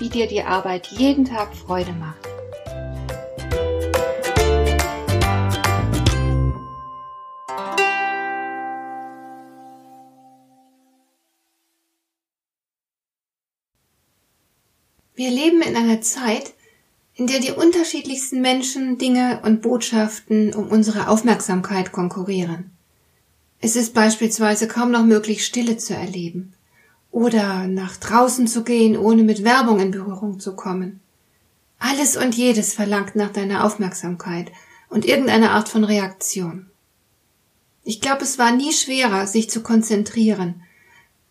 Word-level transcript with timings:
wie 0.00 0.08
dir 0.08 0.26
die 0.26 0.42
Arbeit 0.42 0.88
jeden 0.88 1.26
Tag 1.26 1.54
Freude 1.54 1.92
macht. 1.92 2.16
Wir 15.14 15.30
leben 15.30 15.60
in 15.60 15.76
einer 15.76 16.00
Zeit, 16.00 16.54
in 17.14 17.26
der 17.26 17.40
die 17.40 17.52
unterschiedlichsten 17.52 18.40
Menschen, 18.40 18.96
Dinge 18.96 19.42
und 19.44 19.60
Botschaften 19.60 20.54
um 20.54 20.68
unsere 20.68 21.08
Aufmerksamkeit 21.08 21.92
konkurrieren. 21.92 22.70
Es 23.60 23.76
ist 23.76 23.92
beispielsweise 23.92 24.66
kaum 24.66 24.90
noch 24.90 25.04
möglich, 25.04 25.44
Stille 25.44 25.76
zu 25.76 25.92
erleben 25.92 26.54
oder 27.10 27.66
nach 27.66 27.96
draußen 27.96 28.46
zu 28.46 28.62
gehen, 28.62 28.96
ohne 28.96 29.22
mit 29.22 29.44
Werbung 29.44 29.80
in 29.80 29.90
Berührung 29.90 30.40
zu 30.40 30.54
kommen. 30.54 31.00
Alles 31.78 32.16
und 32.16 32.34
jedes 32.34 32.74
verlangt 32.74 33.16
nach 33.16 33.32
deiner 33.32 33.64
Aufmerksamkeit 33.64 34.52
und 34.88 35.04
irgendeine 35.04 35.50
Art 35.50 35.68
von 35.68 35.84
Reaktion. 35.84 36.66
Ich 37.84 38.00
glaube, 38.00 38.22
es 38.22 38.38
war 38.38 38.52
nie 38.52 38.72
schwerer, 38.72 39.26
sich 39.26 39.50
zu 39.50 39.62
konzentrieren. 39.62 40.62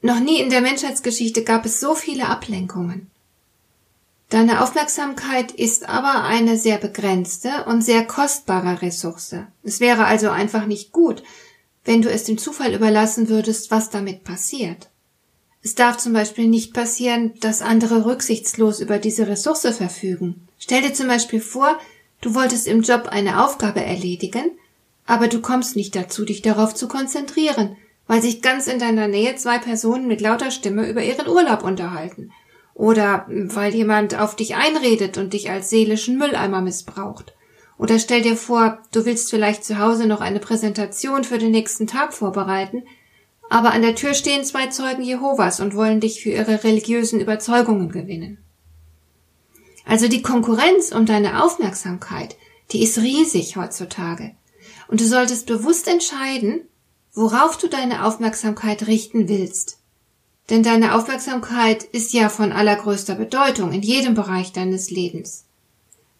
Noch 0.02 0.20
nie 0.20 0.40
in 0.40 0.50
der 0.50 0.62
Menschheitsgeschichte 0.62 1.44
gab 1.44 1.66
es 1.66 1.80
so 1.80 1.94
viele 1.94 2.28
Ablenkungen. 2.28 3.08
Deine 4.30 4.62
Aufmerksamkeit 4.62 5.52
ist 5.52 5.90
aber 5.90 6.24
eine 6.24 6.58
sehr 6.58 6.78
begrenzte 6.78 7.66
und 7.66 7.84
sehr 7.84 8.06
kostbare 8.06 8.82
Ressource. 8.82 9.36
Es 9.64 9.80
wäre 9.80 10.06
also 10.06 10.30
einfach 10.30 10.66
nicht 10.68 10.92
gut, 10.92 11.24
wenn 11.84 12.02
du 12.02 12.12
es 12.12 12.26
dem 12.26 12.38
Zufall 12.38 12.74
überlassen 12.74 13.30
würdest, 13.30 13.72
was 13.72 13.90
damit 13.90 14.24
passiert. 14.24 14.89
Es 15.62 15.76
darf 15.76 15.98
zum 15.98 16.14
Beispiel 16.14 16.48
nicht 16.48 16.74
passieren, 16.74 17.34
dass 17.42 17.62
andere 17.62 18.06
rücksichtslos 18.06 18.80
über 18.80 18.98
diese 18.98 19.28
Ressource 19.28 19.68
verfügen. 19.76 20.48
Stell 20.58 20.82
dir 20.82 20.94
zum 20.94 21.08
Beispiel 21.08 21.42
vor, 21.42 21.78
du 22.22 22.34
wolltest 22.34 22.68
im 22.68 22.82
Job 22.82 23.10
eine 23.10 23.44
Aufgabe 23.44 23.84
erledigen, 23.84 24.52
aber 25.06 25.28
du 25.28 25.42
kommst 25.42 25.76
nicht 25.76 25.96
dazu, 25.96 26.24
dich 26.24 26.42
darauf 26.42 26.76
zu 26.76 26.88
konzentrieren, 26.88 27.76
weil 28.08 28.22
sich 28.22 28.42
ganz 28.42 28.68
in 28.68 28.80
deiner 28.80 29.08
Nähe 29.08 29.36
zwei 29.36 29.58
Personen 29.58 30.08
mit 30.08 30.22
lauter 30.22 30.52
Stimme 30.52 30.90
über 30.90 31.04
ihren 31.04 31.28
Urlaub 31.28 31.64
unterhalten. 31.64 32.32
Oder 32.74 33.26
weil 33.28 33.76
jemand 33.76 34.18
auf 34.18 34.38
dich 34.38 34.56
einredet 34.56 35.18
und 35.18 35.34
dich 35.34 35.50
als 35.50 35.70
seelischen 35.70 36.18
Mülleimer 36.18 36.62
missbraucht. 36.62 37.34
Oder 37.78 38.00
stell 38.00 38.22
dir 38.22 38.38
vor, 38.38 38.80
du 38.94 39.06
willst 39.06 39.30
vielleicht 39.30 39.66
zu 39.66 39.80
Hause 39.80 40.06
noch 40.06 40.22
eine 40.22 40.40
Präsentation 40.40 41.24
für 41.24 41.38
den 41.38 41.52
nächsten 41.52 41.88
Tag 41.88 42.14
vorbereiten, 42.14 42.84
aber 43.50 43.72
an 43.74 43.82
der 43.82 43.96
Tür 43.96 44.14
stehen 44.14 44.46
zwei 44.46 44.68
Zeugen 44.68 45.02
Jehovas 45.02 45.60
und 45.60 45.76
wollen 45.76 46.00
dich 46.00 46.22
für 46.22 46.30
ihre 46.30 46.64
religiösen 46.64 47.20
Überzeugungen 47.20 47.90
gewinnen. 47.90 48.38
Also 49.86 50.08
die 50.08 50.22
Konkurrenz 50.22 50.92
um 50.92 51.08
deine 51.08 51.44
Aufmerksamkeit, 51.44 52.38
die 52.72 52.84
ist 52.84 53.00
riesig 53.00 53.56
heutzutage. 53.56 54.36
Und 54.88 55.02
du 55.02 55.06
solltest 55.06 55.48
bewusst 55.48 55.88
entscheiden, 55.88 56.62
worauf 57.14 57.58
du 57.58 57.68
deine 57.68 58.06
Aufmerksamkeit 58.06 58.86
richten 58.86 59.28
willst. 59.28 59.80
Denn 60.52 60.62
deine 60.62 60.96
Aufmerksamkeit 60.96 61.84
ist 61.84 62.14
ja 62.14 62.30
von 62.30 62.52
allergrößter 62.52 63.16
Bedeutung 63.16 63.72
in 63.72 63.82
jedem 63.82 64.14
Bereich 64.14 64.52
deines 64.52 64.92
Lebens. 64.92 65.46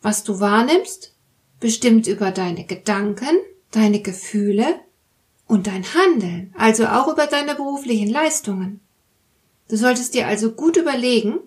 Was 0.02 0.24
du 0.24 0.40
wahrnimmst, 0.40 1.14
bestimmt 1.60 2.08
über 2.08 2.32
deine 2.32 2.66
Gedanken, 2.66 3.38
deine 3.72 4.02
Gefühle 4.02 4.80
und 5.50 5.66
dein 5.66 5.84
Handeln, 5.96 6.54
also 6.58 6.86
auch 6.86 7.08
über 7.08 7.26
deine 7.26 7.56
beruflichen 7.56 8.08
Leistungen. 8.08 8.82
Du 9.68 9.78
solltest 9.78 10.14
dir 10.14 10.28
also 10.28 10.52
gut 10.52 10.78
überlegen, 10.78 11.40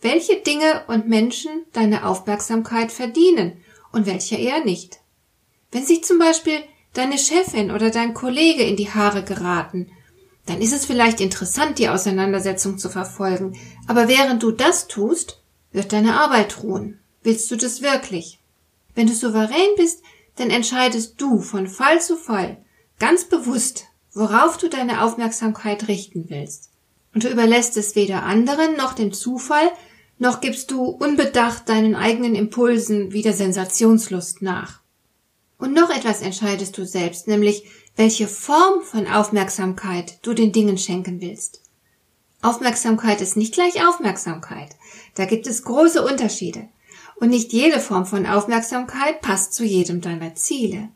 welche 0.00 0.36
Dinge 0.36 0.84
und 0.88 1.06
Menschen 1.06 1.50
deine 1.72 2.06
Aufmerksamkeit 2.06 2.90
verdienen 2.90 3.58
und 3.92 4.06
welche 4.06 4.36
eher 4.36 4.64
nicht. 4.64 5.00
Wenn 5.70 5.84
sich 5.84 6.02
zum 6.02 6.18
Beispiel 6.18 6.60
deine 6.94 7.18
Chefin 7.18 7.70
oder 7.70 7.90
dein 7.90 8.14
Kollege 8.14 8.62
in 8.62 8.76
die 8.76 8.90
Haare 8.90 9.22
geraten, 9.22 9.90
dann 10.46 10.62
ist 10.62 10.72
es 10.72 10.86
vielleicht 10.86 11.20
interessant, 11.20 11.78
die 11.78 11.90
Auseinandersetzung 11.90 12.78
zu 12.78 12.88
verfolgen, 12.88 13.58
aber 13.86 14.08
während 14.08 14.42
du 14.42 14.50
das 14.50 14.88
tust, 14.88 15.42
wird 15.72 15.92
deine 15.92 16.18
Arbeit 16.18 16.62
ruhen. 16.62 17.00
Willst 17.22 17.50
du 17.50 17.56
das 17.56 17.82
wirklich? 17.82 18.40
Wenn 18.94 19.06
du 19.06 19.12
souverän 19.14 19.76
bist, 19.76 20.02
dann 20.36 20.48
entscheidest 20.48 21.20
du 21.20 21.40
von 21.40 21.66
Fall 21.66 22.00
zu 22.00 22.16
Fall, 22.16 22.56
ganz 22.98 23.24
bewusst, 23.24 23.86
worauf 24.14 24.58
du 24.58 24.68
deine 24.68 25.02
Aufmerksamkeit 25.02 25.88
richten 25.88 26.26
willst. 26.28 26.70
Und 27.14 27.24
du 27.24 27.28
überlässt 27.28 27.76
es 27.76 27.94
weder 27.94 28.22
anderen 28.22 28.76
noch 28.76 28.92
dem 28.94 29.12
Zufall, 29.12 29.70
noch 30.18 30.40
gibst 30.40 30.70
du 30.70 30.84
unbedacht 30.84 31.68
deinen 31.68 31.94
eigenen 31.94 32.34
Impulsen 32.34 33.12
wie 33.12 33.22
der 33.22 33.32
Sensationslust 33.32 34.40
nach. 34.42 34.80
Und 35.58 35.74
noch 35.74 35.90
etwas 35.90 36.22
entscheidest 36.22 36.76
du 36.78 36.84
selbst, 36.84 37.28
nämlich 37.28 37.64
welche 37.96 38.28
Form 38.28 38.82
von 38.82 39.06
Aufmerksamkeit 39.06 40.18
du 40.22 40.32
den 40.32 40.52
Dingen 40.52 40.78
schenken 40.78 41.20
willst. 41.20 41.60
Aufmerksamkeit 42.40 43.20
ist 43.20 43.36
nicht 43.36 43.54
gleich 43.54 43.86
Aufmerksamkeit. 43.86 44.70
Da 45.14 45.26
gibt 45.26 45.46
es 45.46 45.62
große 45.62 46.04
Unterschiede. 46.04 46.68
Und 47.16 47.28
nicht 47.28 47.52
jede 47.52 47.78
Form 47.78 48.06
von 48.06 48.26
Aufmerksamkeit 48.26 49.20
passt 49.20 49.54
zu 49.54 49.64
jedem 49.64 50.00
deiner 50.00 50.34
Ziele. 50.34 50.88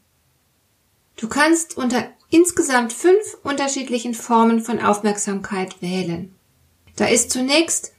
Du 1.16 1.28
kannst 1.28 1.76
unter 1.76 2.10
insgesamt 2.30 2.92
fünf 2.92 3.38
unterschiedlichen 3.42 4.14
Formen 4.14 4.60
von 4.60 4.80
Aufmerksamkeit 4.80 5.80
wählen. 5.80 6.34
Da 6.96 7.06
ist 7.06 7.30
zunächst 7.30 7.92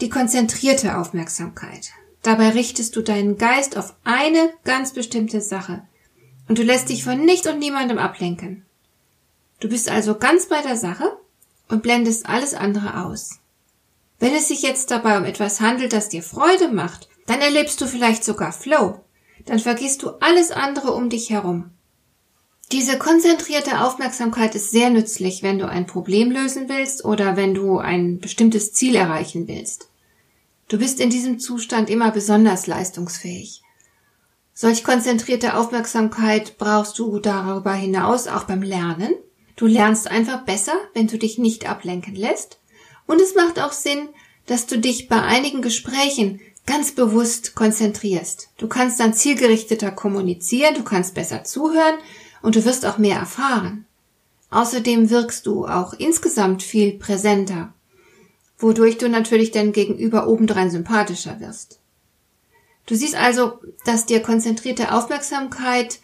die 0.00 0.10
konzentrierte 0.10 0.98
Aufmerksamkeit. 0.98 1.90
Dabei 2.22 2.50
richtest 2.50 2.96
du 2.96 3.02
deinen 3.02 3.38
Geist 3.38 3.76
auf 3.76 3.94
eine 4.04 4.52
ganz 4.64 4.92
bestimmte 4.92 5.40
Sache 5.40 5.82
und 6.48 6.58
du 6.58 6.62
lässt 6.62 6.88
dich 6.88 7.04
von 7.04 7.24
nichts 7.24 7.46
und 7.46 7.58
niemandem 7.58 7.98
ablenken. 7.98 8.64
Du 9.60 9.68
bist 9.68 9.88
also 9.88 10.16
ganz 10.16 10.46
bei 10.46 10.60
der 10.62 10.76
Sache 10.76 11.16
und 11.68 11.82
blendest 11.82 12.26
alles 12.26 12.54
andere 12.54 13.04
aus. 13.04 13.38
Wenn 14.18 14.34
es 14.34 14.48
sich 14.48 14.62
jetzt 14.62 14.90
dabei 14.90 15.18
um 15.18 15.24
etwas 15.24 15.60
handelt, 15.60 15.92
das 15.92 16.08
dir 16.08 16.22
Freude 16.22 16.68
macht, 16.68 17.08
dann 17.26 17.40
erlebst 17.40 17.80
du 17.80 17.86
vielleicht 17.86 18.24
sogar 18.24 18.52
Flow. 18.52 19.00
Dann 19.46 19.58
vergisst 19.58 20.02
du 20.02 20.10
alles 20.20 20.50
andere 20.50 20.92
um 20.92 21.08
dich 21.08 21.30
herum. 21.30 21.73
Diese 22.72 22.98
konzentrierte 22.98 23.82
Aufmerksamkeit 23.82 24.54
ist 24.54 24.70
sehr 24.70 24.90
nützlich, 24.90 25.42
wenn 25.42 25.58
du 25.58 25.68
ein 25.68 25.86
Problem 25.86 26.30
lösen 26.30 26.68
willst 26.68 27.04
oder 27.04 27.36
wenn 27.36 27.54
du 27.54 27.78
ein 27.78 28.18
bestimmtes 28.18 28.72
Ziel 28.72 28.96
erreichen 28.96 29.46
willst. 29.48 29.88
Du 30.68 30.78
bist 30.78 30.98
in 30.98 31.10
diesem 31.10 31.38
Zustand 31.38 31.90
immer 31.90 32.10
besonders 32.10 32.66
leistungsfähig. 32.66 33.62
Solch 34.54 34.82
konzentrierte 34.82 35.56
Aufmerksamkeit 35.56 36.58
brauchst 36.58 36.98
du 36.98 37.18
darüber 37.18 37.74
hinaus 37.74 38.28
auch 38.28 38.44
beim 38.44 38.62
Lernen. 38.62 39.12
Du 39.56 39.66
lernst 39.66 40.10
einfach 40.10 40.44
besser, 40.44 40.74
wenn 40.94 41.06
du 41.06 41.18
dich 41.18 41.38
nicht 41.38 41.68
ablenken 41.68 42.14
lässt. 42.14 42.60
Und 43.06 43.20
es 43.20 43.34
macht 43.34 43.60
auch 43.60 43.72
Sinn, 43.72 44.08
dass 44.46 44.66
du 44.66 44.78
dich 44.78 45.08
bei 45.08 45.20
einigen 45.20 45.60
Gesprächen 45.60 46.40
ganz 46.66 46.92
bewusst 46.92 47.54
konzentrierst. 47.54 48.48
Du 48.56 48.68
kannst 48.68 49.00
dann 49.00 49.12
zielgerichteter 49.12 49.90
kommunizieren, 49.90 50.74
du 50.74 50.82
kannst 50.82 51.14
besser 51.14 51.44
zuhören, 51.44 51.98
und 52.44 52.56
du 52.56 52.64
wirst 52.66 52.84
auch 52.84 52.98
mehr 52.98 53.18
erfahren. 53.18 53.86
Außerdem 54.50 55.08
wirkst 55.08 55.46
du 55.46 55.66
auch 55.66 55.94
insgesamt 55.94 56.62
viel 56.62 56.92
präsenter, 56.92 57.72
wodurch 58.58 58.98
du 58.98 59.08
natürlich 59.08 59.50
dein 59.50 59.72
Gegenüber 59.72 60.28
obendrein 60.28 60.70
sympathischer 60.70 61.40
wirst. 61.40 61.80
Du 62.84 62.94
siehst 62.94 63.16
also, 63.16 63.60
dass 63.86 64.04
dir 64.04 64.20
konzentrierte 64.20 64.92
Aufmerksamkeit 64.92 66.00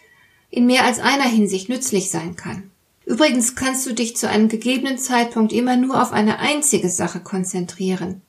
in 0.48 0.64
mehr 0.64 0.84
als 0.84 0.98
einer 0.98 1.28
Hinsicht 1.28 1.68
nützlich 1.68 2.10
sein 2.10 2.36
kann. 2.36 2.70
Übrigens 3.04 3.54
kannst 3.54 3.86
du 3.86 3.92
dich 3.92 4.16
zu 4.16 4.26
einem 4.26 4.48
gegebenen 4.48 4.96
Zeitpunkt 4.96 5.52
immer 5.52 5.76
nur 5.76 6.00
auf 6.00 6.10
eine 6.10 6.38
einzige 6.38 6.88
Sache 6.88 7.20
konzentrieren. 7.20 8.22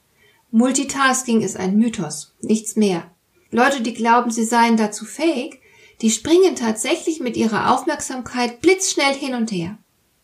Multitasking 0.52 1.42
ist 1.42 1.56
ein 1.56 1.78
Mythos, 1.78 2.34
nichts 2.42 2.76
mehr. 2.76 3.10
Leute, 3.52 3.82
die 3.82 3.94
glauben, 3.94 4.32
sie 4.32 4.44
seien 4.44 4.76
dazu 4.76 5.06
fähig, 5.06 5.61
die 6.02 6.12
springen 6.12 6.56
tatsächlich 6.56 7.20
mit 7.20 7.38
ihrer 7.38 7.74
Aufmerksamkeit 7.74 8.62
blitzschnell 8.62 9.14
hin 9.14 9.36
und 9.36 9.52
her. 9.52 9.78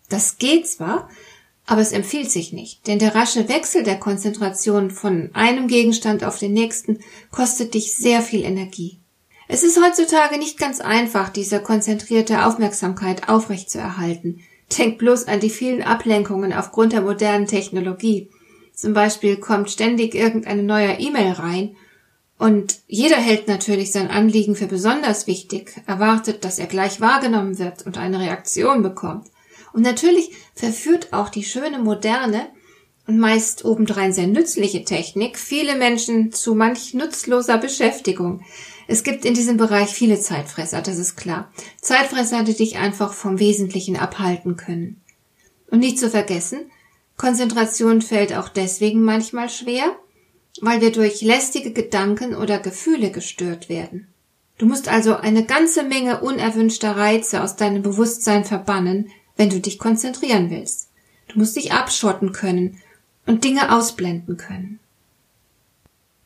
Das 0.10 0.38
geht 0.38 0.68
zwar, 0.68 1.10
Aber 1.70 1.82
es 1.82 1.92
empfiehlt 1.92 2.32
sich 2.32 2.54
nicht, 2.54 2.88
denn 2.88 2.98
der 2.98 3.14
rasche 3.14 3.50
Wechsel 3.50 3.84
der 3.84 4.00
Konzentration 4.00 4.90
von 4.90 5.32
einem 5.34 5.68
Gegenstand 5.68 6.24
auf 6.24 6.40
den 6.40 6.54
nächsten 6.54 7.00
kostet 7.30 7.74
dich 7.74 7.98
sehr 7.98 8.22
viel 8.22 8.46
Energie. 8.46 9.00
Es 9.50 9.64
ist 9.64 9.78
heutzutage 9.82 10.38
nicht 10.38 10.58
ganz 10.58 10.80
einfach, 10.80 11.28
diese 11.28 11.62
konzentrierte 11.62 12.46
Aufmerksamkeit 12.46 13.28
aufrechtzuerhalten. 13.28 14.40
Denk 14.78 14.98
bloß 14.98 15.28
an 15.28 15.42
die 15.42 15.50
vielen 15.50 15.84
Ablenkungen 15.84 16.54
aufgrund 16.54 16.94
der 16.94 17.02
modernen 17.02 17.48
Technologie. 17.48 18.30
Zum 18.74 18.94
Beispiel 18.94 19.36
kommt 19.36 19.70
ständig 19.70 20.16
irgendeine 20.16 20.64
neue 20.64 21.00
E-Mail 21.00 21.34
rein 21.34 21.76
und 22.38 22.80
jeder 22.88 23.18
hält 23.18 23.48
natürlich 23.48 23.92
sein 23.92 24.10
Anliegen 24.10 24.56
für 24.56 24.68
besonders 24.68 25.26
wichtig, 25.26 25.82
erwartet, 25.88 26.46
dass 26.46 26.60
er 26.60 26.68
gleich 26.68 27.02
wahrgenommen 27.02 27.58
wird 27.58 27.86
und 27.86 27.98
eine 27.98 28.20
Reaktion 28.20 28.84
bekommt. 28.84 29.28
Und 29.74 29.82
natürlich 29.82 30.32
verführt 30.54 31.14
auch 31.14 31.30
die 31.30 31.44
schöne 31.44 31.80
moderne 31.80 32.48
und 33.08 33.18
meist 33.18 33.66
obendrein 33.66 34.14
sehr 34.14 34.28
nützliche 34.28 34.84
Technik 34.84 35.40
viele 35.40 35.76
Menschen 35.76 36.32
zu 36.32 36.54
manch 36.54 36.94
nutzloser 36.94 37.58
Beschäftigung. 37.58 38.42
Es 38.88 39.04
gibt 39.04 39.26
in 39.26 39.34
diesem 39.34 39.58
Bereich 39.58 39.90
viele 39.90 40.20
Zeitfresser, 40.20 40.82
das 40.82 40.98
ist 40.98 41.16
klar. 41.16 41.52
Zeitfresser, 41.82 42.44
die 42.44 42.56
dich 42.56 42.78
einfach 42.78 43.14
vom 43.14 43.40
Wesentlichen 43.40 43.98
abhalten 43.98 44.58
können. 44.58 45.02
Und 45.70 45.80
nicht 45.80 46.00
zu 46.00 46.10
vergessen, 46.10 46.72
Konzentration 47.18 48.02
fällt 48.02 48.34
auch 48.34 48.48
deswegen 48.48 49.02
manchmal 49.02 49.50
schwer, 49.50 49.98
weil 50.62 50.82
wir 50.82 50.92
durch 50.92 51.22
lästige 51.22 51.72
Gedanken 51.72 52.36
oder 52.36 52.60
Gefühle 52.60 53.12
gestört 53.12 53.70
werden. 53.70 54.08
Du 54.58 54.66
musst 54.66 54.88
also 54.88 55.16
eine 55.16 55.46
ganze 55.46 55.84
Menge 55.84 56.22
unerwünschter 56.22 56.98
Reize 56.98 57.44
aus 57.44 57.56
deinem 57.56 57.84
Bewusstsein 57.84 58.44
verbannen, 58.44 59.10
wenn 59.36 59.50
du 59.50 59.60
dich 59.60 59.78
konzentrieren 59.78 60.50
willst. 60.50 60.90
Du 61.28 61.40
musst 61.40 61.56
dich 61.56 61.74
abschotten 61.74 62.32
können 62.32 62.82
und 63.26 63.44
Dinge 63.44 63.76
ausblenden 63.76 64.38
können. 64.38 64.80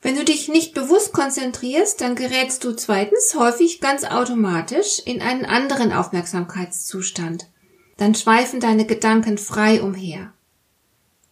Wenn 0.01 0.15
du 0.15 0.23
dich 0.23 0.47
nicht 0.47 0.73
bewusst 0.73 1.13
konzentrierst, 1.13 2.01
dann 2.01 2.15
gerätst 2.15 2.63
du 2.63 2.73
zweitens 2.73 3.35
häufig 3.35 3.81
ganz 3.81 4.03
automatisch 4.03 4.99
in 5.05 5.21
einen 5.21 5.45
anderen 5.45 5.91
Aufmerksamkeitszustand. 5.91 7.47
Dann 7.97 8.15
schweifen 8.15 8.59
deine 8.59 8.85
Gedanken 8.85 9.37
frei 9.37 9.81
umher. 9.81 10.33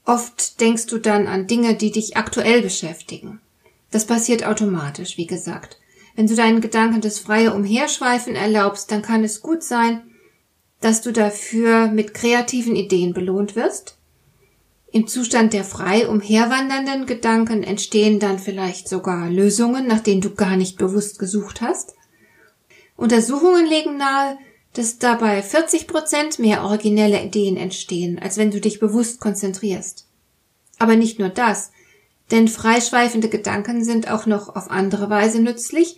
Oft 0.10 0.60
denkst 0.60 0.88
du 0.88 0.98
dann 0.98 1.28
an 1.28 1.46
Dinge, 1.46 1.76
die 1.76 1.92
dich 1.92 2.18
aktuell 2.18 2.62
beschäftigen. 2.62 3.40
Das 3.92 4.06
passiert 4.06 4.44
automatisch, 4.46 5.18
wie 5.18 5.28
gesagt. 5.28 5.78
Wenn 6.16 6.28
du 6.28 6.36
deinen 6.36 6.62
Gedanken 6.62 7.02
das 7.02 7.20
freie 7.20 7.54
Umherschweifen 7.54 8.36
erlaubst, 8.36 8.92
dann 8.92 9.04
kann 9.04 9.24
es 9.24 9.42
gut 9.42 9.64
sein, 9.64 10.02
dass 10.82 11.02
du 11.02 11.12
dafür 11.12 11.88
mit 11.88 12.14
kreativen 12.14 12.76
Ideen 12.76 13.14
belohnt 13.14 13.56
wirst 13.56 14.00
im 14.92 15.06
Zustand 15.08 15.54
der 15.54 15.64
frei 15.64 16.08
umherwandernden 16.08 17.06
Gedanken 17.06 17.62
entstehen 17.62 18.20
dann 18.20 18.40
vielleicht 18.40 18.90
sogar 18.90 19.30
Lösungen, 19.30 19.86
nach 19.86 20.00
denen 20.00 20.22
du 20.22 20.34
gar 20.34 20.58
nicht 20.58 20.78
bewusst 20.80 21.20
gesucht 21.20 21.62
hast. 21.62 21.94
Untersuchungen 22.96 23.68
legen 23.68 23.98
nahe, 23.98 24.40
dass 24.74 25.00
dabei 25.00 25.42
40 25.42 25.88
Prozent 25.88 26.40
mehr 26.40 26.64
originelle 26.64 27.24
Ideen 27.24 27.58
entstehen, 27.58 28.20
als 28.20 28.38
wenn 28.38 28.52
du 28.52 28.62
dich 28.62 28.80
bewusst 28.80 29.20
konzentrierst. 29.20 30.06
Aber 30.78 30.96
nicht 30.96 31.20
nur 31.20 31.30
das, 31.30 31.72
denn 32.32 32.48
freischweifende 32.48 33.30
Gedanken 33.30 33.84
sind 33.84 34.10
auch 34.10 34.26
noch 34.26 34.56
auf 34.56 34.70
andere 34.70 35.10
Weise 35.10 35.42
nützlich. 35.42 35.98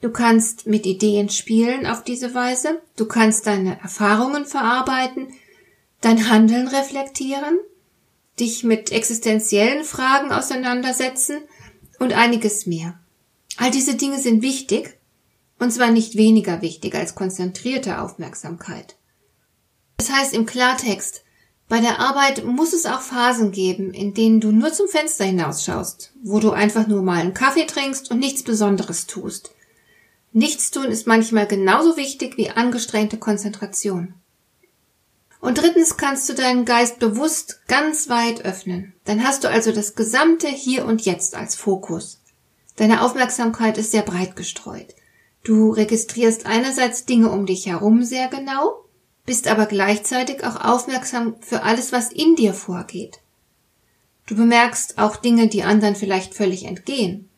Du 0.00 0.10
kannst 0.10 0.66
mit 0.66 0.86
Ideen 0.86 1.28
spielen 1.28 1.86
auf 1.86 2.04
diese 2.04 2.34
Weise, 2.34 2.80
du 2.96 3.06
kannst 3.06 3.46
deine 3.46 3.80
Erfahrungen 3.80 4.46
verarbeiten, 4.46 5.28
dein 6.00 6.28
Handeln 6.30 6.68
reflektieren, 6.68 7.58
dich 8.38 8.64
mit 8.64 8.92
existenziellen 8.92 9.84
Fragen 9.84 10.30
auseinandersetzen 10.30 11.38
und 11.98 12.12
einiges 12.12 12.66
mehr. 12.66 12.98
All 13.56 13.70
diese 13.70 13.94
Dinge 13.94 14.20
sind 14.20 14.42
wichtig, 14.42 14.98
und 15.64 15.70
zwar 15.70 15.90
nicht 15.90 16.14
weniger 16.14 16.60
wichtig 16.60 16.94
als 16.94 17.14
konzentrierte 17.14 18.00
Aufmerksamkeit. 18.02 18.96
Das 19.96 20.12
heißt 20.12 20.34
im 20.34 20.44
Klartext, 20.44 21.24
bei 21.68 21.80
der 21.80 21.98
Arbeit 21.98 22.44
muss 22.44 22.74
es 22.74 22.84
auch 22.84 23.00
Phasen 23.00 23.50
geben, 23.50 23.94
in 23.94 24.12
denen 24.12 24.40
du 24.40 24.52
nur 24.52 24.74
zum 24.74 24.88
Fenster 24.88 25.24
hinausschaust, 25.24 26.12
wo 26.22 26.38
du 26.38 26.50
einfach 26.50 26.86
nur 26.86 27.02
mal 27.02 27.20
einen 27.20 27.32
Kaffee 27.32 27.64
trinkst 27.66 28.10
und 28.10 28.18
nichts 28.18 28.42
Besonderes 28.42 29.06
tust. 29.06 29.52
Nichtstun 30.32 30.86
ist 30.86 31.06
manchmal 31.06 31.46
genauso 31.46 31.96
wichtig 31.96 32.36
wie 32.36 32.50
angestrengte 32.50 33.16
Konzentration. 33.16 34.12
Und 35.40 35.58
drittens 35.58 35.96
kannst 35.96 36.28
du 36.28 36.34
deinen 36.34 36.66
Geist 36.66 36.98
bewusst 36.98 37.66
ganz 37.68 38.10
weit 38.10 38.44
öffnen. 38.44 38.92
Dann 39.04 39.24
hast 39.24 39.44
du 39.44 39.48
also 39.48 39.72
das 39.72 39.94
gesamte 39.94 40.48
Hier 40.48 40.84
und 40.84 41.06
Jetzt 41.06 41.34
als 41.34 41.54
Fokus. 41.54 42.20
Deine 42.76 43.02
Aufmerksamkeit 43.02 43.78
ist 43.78 43.92
sehr 43.92 44.02
breit 44.02 44.36
gestreut. 44.36 44.94
Du 45.44 45.70
registrierst 45.70 46.46
einerseits 46.46 47.04
Dinge 47.04 47.30
um 47.30 47.44
dich 47.44 47.66
herum 47.66 48.02
sehr 48.02 48.28
genau, 48.28 48.82
bist 49.26 49.46
aber 49.46 49.66
gleichzeitig 49.66 50.42
auch 50.42 50.56
aufmerksam 50.56 51.36
für 51.40 51.62
alles, 51.62 51.92
was 51.92 52.10
in 52.10 52.34
dir 52.34 52.54
vorgeht. 52.54 53.20
Du 54.26 54.36
bemerkst 54.36 54.98
auch 54.98 55.16
Dinge, 55.16 55.48
die 55.48 55.62
anderen 55.62 55.96
vielleicht 55.96 56.34
völlig 56.34 56.64
entgehen. 56.64 57.28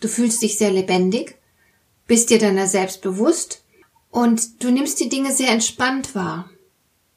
Du 0.00 0.08
fühlst 0.08 0.42
dich 0.42 0.58
sehr 0.58 0.72
lebendig, 0.72 1.38
bist 2.08 2.30
dir 2.30 2.40
deiner 2.40 2.66
selbst 2.66 3.02
bewusst 3.02 3.62
und 4.10 4.62
du 4.64 4.72
nimmst 4.72 4.98
die 4.98 5.08
Dinge 5.08 5.32
sehr 5.32 5.50
entspannt 5.50 6.16
wahr. 6.16 6.50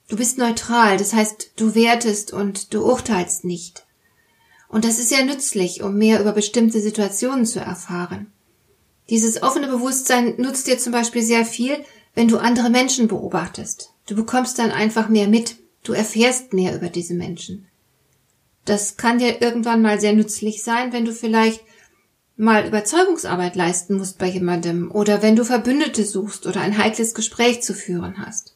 Du 0.08 0.18
bist 0.18 0.38
neutral, 0.38 0.98
das 0.98 1.14
heißt, 1.14 1.54
du 1.56 1.74
wertest 1.74 2.32
und 2.32 2.76
du 2.76 2.86
urteilst 2.86 3.44
nicht. 3.44 3.88
Und 4.70 4.86
das 4.86 5.00
ist 5.00 5.10
sehr 5.10 5.26
nützlich, 5.26 5.82
um 5.82 5.98
mehr 5.98 6.22
über 6.22 6.32
bestimmte 6.32 6.80
Situationen 6.80 7.46
zu 7.46 7.60
erfahren. 7.60 8.32
Dieses 9.10 9.42
offene 9.42 9.68
Bewusstsein 9.68 10.36
nutzt 10.38 10.68
dir 10.68 10.78
zum 10.78 10.92
Beispiel 10.92 11.22
sehr 11.22 11.46
viel, 11.46 11.78
wenn 12.14 12.28
du 12.28 12.38
andere 12.38 12.70
Menschen 12.70 13.08
beobachtest. 13.08 13.94
Du 14.08 14.16
bekommst 14.16 14.60
dann 14.60 14.72
einfach 14.72 15.08
mehr 15.08 15.28
mit, 15.28 15.56
du 15.84 15.94
erfährst 15.94 16.54
mehr 16.54 16.76
über 16.76 16.90
diese 16.90 17.14
Menschen. 17.14 17.68
Das 18.66 18.98
kann 18.98 19.20
dir 19.20 19.42
irgendwann 19.42 19.82
mal 19.82 20.00
sehr 20.00 20.14
nützlich 20.14 20.64
sein, 20.64 20.92
wenn 20.92 21.06
du 21.06 21.14
vielleicht 21.14 21.62
mal 22.36 22.68
Überzeugungsarbeit 22.68 23.56
leisten 23.56 23.98
musst 23.98 24.18
bei 24.18 24.28
jemandem 24.28 24.92
oder 24.92 25.22
wenn 25.22 25.36
du 25.36 25.46
Verbündete 25.46 26.06
suchst 26.06 26.46
oder 26.46 26.62
ein 26.62 26.78
heikles 26.78 27.14
Gespräch 27.14 27.62
zu 27.62 27.74
führen 27.74 28.18
hast. 28.18 28.56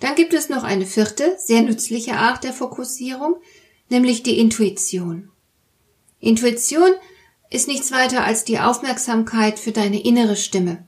Dann 0.00 0.14
gibt 0.14 0.34
es 0.34 0.48
noch 0.48 0.64
eine 0.64 0.84
vierte, 0.84 1.36
sehr 1.38 1.62
nützliche 1.62 2.14
Art 2.14 2.44
der 2.44 2.52
Fokussierung, 2.52 3.36
nämlich 3.88 4.22
die 4.22 4.38
Intuition. 4.38 5.30
Intuition 6.20 6.90
ist 7.52 7.68
nichts 7.68 7.92
weiter 7.92 8.24
als 8.24 8.44
die 8.44 8.58
Aufmerksamkeit 8.58 9.58
für 9.58 9.72
deine 9.72 10.02
innere 10.02 10.36
Stimme. 10.36 10.84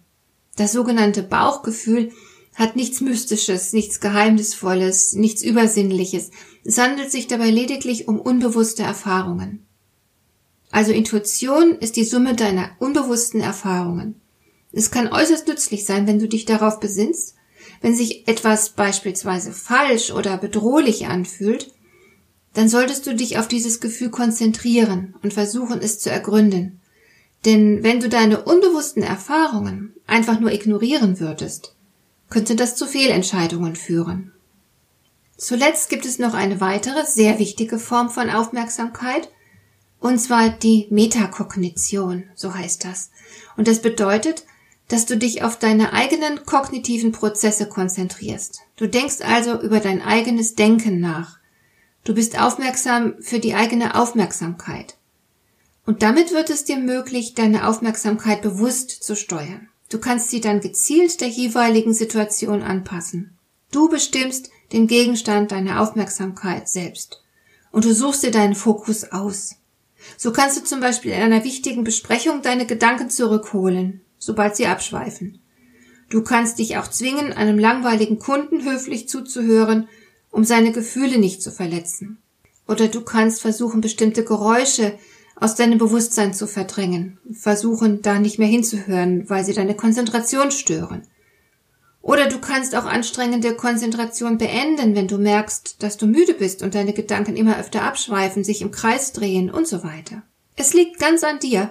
Das 0.57 0.73
sogenannte 0.73 1.23
Bauchgefühl 1.23 2.13
hat 2.55 2.77
nichts 2.77 3.01
Mystisches, 3.01 3.73
nichts 3.73 4.01
Geheimnisvolles, 4.01 5.15
nichts 5.15 5.43
Übersinnliches. 5.43 6.31
Es 6.65 6.79
handelt 6.79 7.11
sich 7.11 7.27
dabei 7.27 7.51
lediglich 7.51 8.09
um 8.09 8.21
unbewusste 8.21 8.83
Erfahrungen. 8.83 9.67
Also 10.71 10.93
Intuition 10.93 11.77
ist 11.79 11.97
die 11.97 12.05
Summe 12.05 12.35
deiner 12.35 12.71
unbewussten 12.79 13.41
Erfahrungen. 13.41 14.21
Es 14.73 14.91
kann 14.91 15.13
äußerst 15.13 15.47
nützlich 15.47 15.85
sein, 15.85 16.07
wenn 16.07 16.19
du 16.19 16.29
dich 16.29 16.45
darauf 16.45 16.81
besinnst 16.81 17.35
wenn 17.85 17.95
sich 17.95 18.27
etwas 18.29 18.71
beispielsweise 18.71 19.53
falsch 19.53 20.11
oder 20.11 20.39
bedrohlich 20.39 21.07
anfühlt, 21.07 21.74
dann 22.55 22.69
solltest 22.69 23.07
du 23.07 23.15
dich 23.15 23.39
auf 23.39 23.49
dieses 23.49 23.81
Gefühl 23.81 24.11
konzentrieren 24.11 25.15
und 25.23 25.35
versuchen, 25.35 25.81
es 25.81 25.99
zu 25.99 26.11
ergründen. 26.11 26.81
Denn 27.45 27.83
wenn 27.83 28.01
du 28.01 28.09
deine 28.09 28.43
unbewussten 28.43 29.03
Erfahrungen 29.03 29.93
einfach 30.07 30.41
nur 30.41 30.53
ignorieren 30.53 31.21
würdest, 31.21 31.75
könnte 32.31 32.57
das 32.57 32.77
zu 32.77 32.87
Fehlentscheidungen 32.87 33.77
führen. 33.77 34.33
Zuletzt 35.37 35.91
gibt 35.91 36.07
es 36.07 36.19
noch 36.19 36.33
eine 36.33 36.61
weitere 36.61 37.05
sehr 37.05 37.39
wichtige 37.39 37.79
Form 37.79 38.09
von 38.09 38.31
Aufmerksamkeit, 38.31 39.29
und 40.01 40.19
zwar 40.19 40.51
die 40.51 40.87
Metakognition, 40.91 42.25
so 42.35 42.55
heißt 42.55 42.85
das. 42.85 43.11
Und 43.57 43.69
das 43.69 43.81
bedeutet, 43.81 44.45
dass 44.89 45.07
du 45.07 45.17
dich 45.17 45.43
auf 45.43 45.59
deine 45.59 45.93
eigenen 45.93 46.45
kognitiven 46.45 47.11
Prozesse 47.11 47.67
konzentrierst. 47.69 48.61
Du 48.77 48.87
denkst 48.87 49.23
also 49.23 49.61
über 49.61 49.81
dein 49.81 50.03
eigenes 50.03 50.55
Denken 50.55 51.01
nach. 51.01 51.39
Du 52.05 52.15
bist 52.15 52.39
aufmerksam 52.39 53.15
für 53.21 53.39
die 53.39 53.55
eigene 53.55 53.95
Aufmerksamkeit. 53.95 54.97
Und 55.87 56.03
damit 56.03 56.33
wird 56.33 56.51
es 56.51 56.65
dir 56.65 56.79
möglich, 56.79 57.35
deine 57.35 57.67
Aufmerksamkeit 57.67 58.43
bewusst 58.43 59.03
zu 59.03 59.17
steuern. 59.17 59.69
Du 59.91 59.99
kannst 59.99 60.31
sie 60.31 60.41
dann 60.41 60.61
gezielt 60.61 61.21
der 61.21 61.29
jeweiligen 61.29 61.93
Situation 61.93 62.63
anpassen. 62.63 63.37
Du 63.71 63.89
bestimmst 63.89 64.51
den 64.73 64.87
Gegenstand 64.87 65.53
deiner 65.53 65.81
Aufmerksamkeit 65.81 66.69
selbst. 66.69 67.23
Und 67.71 67.85
du 67.85 67.95
suchst 67.95 68.23
dir 68.23 68.31
deinen 68.31 68.55
Fokus 68.55 69.11
aus. 69.13 69.57
So 70.17 70.33
kannst 70.33 70.59
du 70.59 70.65
zum 70.65 70.81
Beispiel 70.81 71.13
in 71.13 71.23
einer 71.23 71.45
wichtigen 71.45 71.85
Besprechung 71.85 72.43
deine 72.43 72.67
Gedanken 72.67 73.11
zurückholen 73.11 74.05
sobald 74.25 74.57
sie 74.57 74.67
abschweifen. 74.67 75.39
Du 76.09 76.23
kannst 76.23 76.59
dich 76.59 76.77
auch 76.77 76.89
zwingen, 76.89 77.33
einem 77.33 77.59
langweiligen 77.59 78.19
Kunden 78.19 78.65
höflich 78.65 79.09
zuzuhören 79.09 79.89
um 80.35 80.43
seine 80.43 80.73
Gefühle 80.73 81.19
nicht 81.19 81.43
zu 81.43 81.53
verletzen. 81.53 82.19
Oder 82.67 82.89
du 82.89 83.03
kannst 83.03 83.41
versuchen, 83.41 83.81
bestimmte 83.81 84.25
Geräusche 84.25 84.99
aus 85.37 85.55
deinem 85.55 85.79
Bewusstsein 85.79 86.35
zu 86.35 86.49
verdrängen, 86.49 87.19
versuchen, 87.33 88.03
da 88.03 88.19
nicht 88.19 88.41
mehr 88.41 88.49
hinzuhören, 88.49 89.31
weil 89.31 89.45
sie 89.45 89.53
deine 89.53 89.77
Konzentration 89.77 90.51
stören. 90.51 91.07
Oder 92.03 92.29
du 92.29 92.41
kannst 92.41 92.75
auch 92.75 92.85
anstrengende 92.85 93.55
Konzentration 93.55 94.37
beenden, 94.37 94.97
wenn 94.97 95.07
du 95.07 95.19
merkst, 95.19 95.83
dass 95.83 95.99
du 95.99 96.07
müde 96.07 96.35
bist 96.35 96.63
und 96.63 96.75
deine 96.75 96.93
Gedanken 96.95 97.37
immer 97.37 97.59
öfter 97.59 97.83
abschweifen, 97.83 98.43
sich 98.43 98.61
im 98.61 98.73
Kreis 98.73 99.13
drehen 99.13 99.51
und 99.51 99.69
so 99.69 99.85
weiter. 99.85 100.23
Es 100.57 100.75
liegt 100.75 100.99
ganz 100.99 101.23
an 101.23 101.39
dir, 101.39 101.71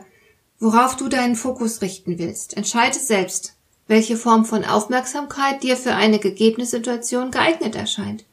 worauf 0.60 0.96
du 0.96 1.10
deinen 1.10 1.36
Fokus 1.36 1.82
richten 1.82 2.18
willst. 2.18 2.56
Entscheide 2.56 2.98
selbst, 2.98 3.56
welche 3.88 4.16
Form 4.16 4.46
von 4.46 4.64
Aufmerksamkeit 4.64 5.64
dir 5.64 5.76
für 5.76 5.96
eine 5.96 6.20
gegebene 6.20 6.66
Situation 6.66 7.30
geeignet 7.30 7.76
erscheint. 7.76 8.24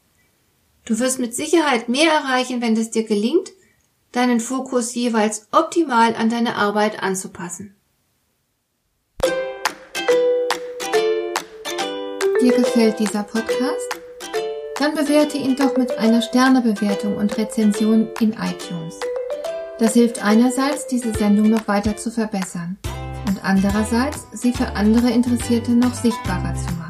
Du 0.84 0.98
wirst 0.98 1.18
mit 1.18 1.34
Sicherheit 1.34 1.88
mehr 1.88 2.10
erreichen, 2.10 2.60
wenn 2.60 2.76
es 2.76 2.90
dir 2.90 3.04
gelingt, 3.04 3.50
deinen 4.12 4.40
Fokus 4.40 4.94
jeweils 4.94 5.46
optimal 5.52 6.14
an 6.16 6.30
deine 6.30 6.56
Arbeit 6.56 7.02
anzupassen. 7.02 7.74
Dir 12.42 12.52
gefällt 12.52 12.98
dieser 12.98 13.22
Podcast? 13.22 13.88
Dann 14.78 14.94
bewerte 14.94 15.36
ihn 15.36 15.56
doch 15.56 15.76
mit 15.76 15.98
einer 15.98 16.22
Sternebewertung 16.22 17.16
und 17.18 17.36
Rezension 17.36 18.08
in 18.18 18.32
iTunes. 18.32 18.98
Das 19.78 19.92
hilft 19.92 20.24
einerseits, 20.24 20.86
diese 20.86 21.12
Sendung 21.12 21.50
noch 21.50 21.68
weiter 21.68 21.96
zu 21.96 22.10
verbessern 22.10 22.78
und 23.28 23.44
andererseits, 23.44 24.26
sie 24.32 24.52
für 24.52 24.68
andere 24.68 25.10
Interessierte 25.10 25.72
noch 25.72 25.94
sichtbarer 25.94 26.54
zu 26.54 26.74
machen. 26.74 26.89